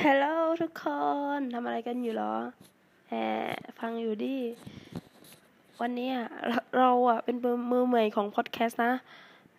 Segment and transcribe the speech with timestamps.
[0.00, 0.26] ฮัลโหล
[0.62, 0.84] ทุกค
[1.38, 2.34] นทำอะไรกันอยู่หรอ
[3.08, 3.14] แหม
[3.78, 4.36] ฟังอยู่ดิ
[5.80, 8.92] วันนี้อะเราเราอะเป็นมือมือใหม่ของพอดแคสต์นะ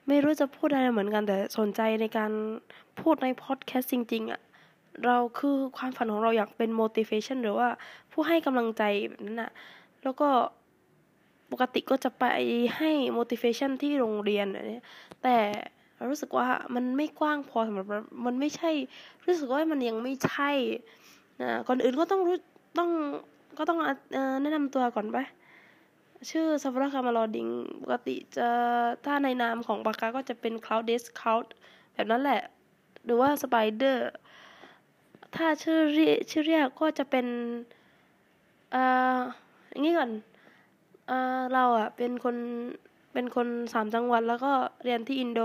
[0.07, 2.31] ไม่รู้จะพูดอะไรเหมือนกันแต่สนใจในการ
[2.99, 4.41] พูดในพอดแคสต์จริง ๆอะ
[5.05, 7.69] เราคือความฝันของเราอยากเป็น motivation หรือว่า
[8.11, 9.51] ผู้ให้กำลังใจแบบนั้นอะ
[10.03, 10.29] แล้วก็
[11.51, 12.25] ปกติก็จะไป
[12.77, 14.87] ให้ motivation ที่โรงเรียนอะไรเนี้ย
[15.23, 15.37] แต่
[16.03, 17.87] เรารู้สึกว่ามันไม่กว้างพอสำหรับ
[18.25, 18.71] มันไม่ใช่
[19.25, 20.51] รู้สึกว่ามันยังไม่ใช่
[21.41, 22.37] นะก่อนอื่นก็ต้องรู้
[22.77, 22.89] ต้อง
[23.57, 23.89] ก็ต้องอ
[24.41, 25.17] แนะนำตัวก่อนไป
[26.29, 27.47] ชื่อซาฟราคามาลอดิง
[27.81, 28.47] ปกติจะ
[29.05, 31.45] ถ้าในนามของปากกาก็จะเป็น Cloud Desk Cloud
[31.93, 32.41] แบบนั้นแหละ
[33.05, 33.97] หรือว่า Spider
[35.35, 37.25] ถ้าชื่อเรียชื่อเรียกก็จะเป็น
[38.71, 38.83] เอ่
[39.17, 39.19] อ
[39.69, 40.11] อย่างนี้ก่อน
[41.07, 42.35] เอ่อเราอะเป็นคน
[43.13, 44.51] เป็นคนสามจังหวัดแล้วก็
[44.83, 45.41] เรียนที่อินโด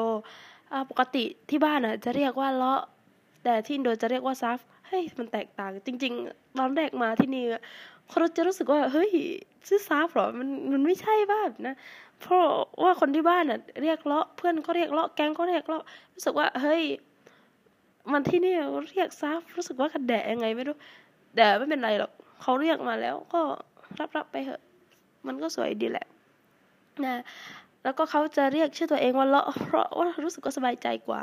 [0.90, 2.82] ปกติที่บ้านอะจะเรียกว่าเลาะ
[3.44, 7.44] แต่ที่อินโดจะเรียกว่าซัฟเฮ้ยมันแตกต่าง จริง ๆ ตอนแรกมาที่นี่
[8.08, 9.10] เขาจะรู้สึกว่า เฮ้ย
[9.66, 11.74] ชื่อซัฟเหรอมันมันไม่ใช่บ้านนะ
[12.20, 12.46] เพราะ
[12.82, 16.82] ว่าคนที่บ้านอะเรียกเลาะเพื่อนก็เรียกเลาะแก๊งก็เรียกเลาะรู้สึกว่าเฮ้ย
[18.12, 18.54] มันที่นี่
[18.90, 20.76] เรียกซัฟรู้สึกว่ากระแดะยังไงไม่รู้
[21.36, 23.40] แต่ไม่เป็นไรหรอกเขาเรียกมาแล้วก็
[24.00, 24.62] รับรับไปเถอะ
[25.26, 26.06] มันก็สวยดีแหละ
[27.06, 27.16] นะ
[27.82, 31.20] แล้วก็เขาจะเรียกชื่อตัวเองว่าเลาะเพราะว่ารู้สึกก็สบายใจกว่า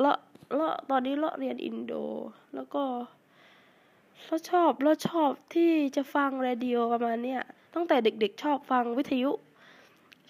[0.00, 0.18] เลาะ
[0.54, 1.92] เลาะตอนนี้เลาะเรียนอินโด
[2.54, 2.82] แล้วก็
[4.26, 7.42] เราชอบเราชอบที่จะฟังเรดิโอประมาณเนี้ย
[7.74, 9.30] ตั้งแต่เด็กๆชอบฟังวิทยุ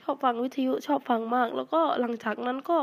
[0.03, 2.78] ชอบฟังวิทยุชอบฟังมาก แล้วก็หลังจากนั้นก็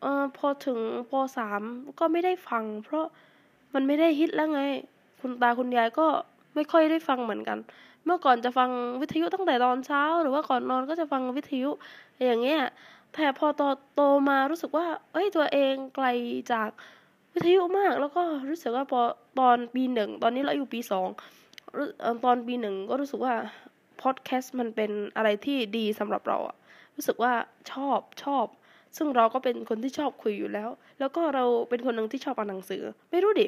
[0.00, 0.78] เออพอถึง
[1.10, 1.62] ปสาม
[1.98, 3.06] ก็ไม่ได้ฟัง เพราะ
[3.74, 4.62] มันไม่ได้ฮิตแล้วไง
[5.20, 6.06] คุณตาคุณยายก็
[6.54, 7.58] ไม่ค่อยได้ฟังเหมือนกัน
[8.04, 11.70] เมื่อก่อนจะฟังวิทยุตั้งแต่ตอนเช้า หรือว่าก่อนนอนก็จะฟังวิทยุ
[12.24, 12.60] อย่างเงี้ย
[13.14, 13.62] แต่พอโต
[13.94, 16.06] โตมารู้สึกว่า เอ้ยตัวเองไกล
[16.52, 16.68] จาก
[17.34, 19.00] วิทยุมาก แล้วก็รู้สึกว่าพอ
[19.38, 21.08] ตอนปีหนึ่งตอนนี้เราอยู่ปีสอง
[22.24, 23.34] ตอนปีหนึ่งก็รู้สึกว่า
[24.02, 26.56] พอดแคสต์มันเป็นอะไรที่ดีสำหรับเราอะ
[26.96, 27.32] รู้สึกว่า
[27.72, 28.46] ชอบชอบ
[28.96, 33.46] ซึ่งเราก็เป็นคนที่ชอบคุยอยู่แล้ว แล้วก็เราเป็นคนหนึ่งที่ชอบอ่านหนังสือ ไม่รู้ดิ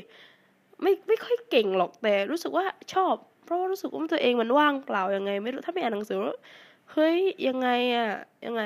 [0.82, 2.64] ไม่ไม่ค่อยเก่งหรอกแต่รู้สึกว่า
[2.94, 3.14] ชอบ
[3.44, 6.18] เพราะว่ารู้สึกว่าตัวเองมันว่างเปล่ายังไง ไม่รู้ถ้าไม่อ่านหนังสือ
[6.92, 8.10] เฮ้ยยังไงอะ
[8.46, 8.62] ยังไง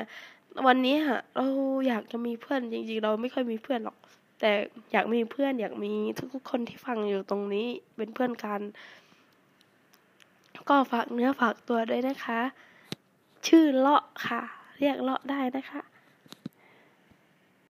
[0.67, 1.47] วันนี้อะเรา
[1.89, 3.97] อยากจะมีเพื่อนจริง ๆ เราไม่ค่อยมีเพื่อนหรอก
[4.41, 4.53] แต่
[4.93, 5.93] อยากมีเพื่อนอยากมี
[6.35, 7.67] ทุกๆคนที่ฟังอยู่ตรงนี้
[7.97, 8.61] เป็นเพื่อนกัน
[10.69, 12.41] ก็ฝากเนื้อฝากตัวด้วยนะคะ
[13.47, 14.43] ชื่อเลาะค่ะ
[14.79, 15.81] เรียกเลาะได้นะคะ